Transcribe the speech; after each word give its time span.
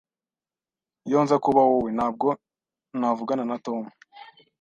Iyo 1.07 1.19
nza 1.23 1.35
kuba 1.43 1.61
wowe, 1.69 1.89
ntabwo 1.97 2.27
navugana 2.99 3.43
na 3.49 3.57
Tom. 3.65 3.83